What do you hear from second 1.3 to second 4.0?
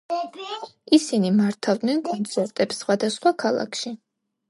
მართავდნენ კონცერტებს სხვადასხვა ქალაქებში.